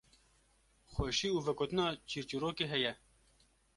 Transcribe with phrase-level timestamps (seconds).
[0.91, 2.93] xweşî û vegotina çîrçîrokê heye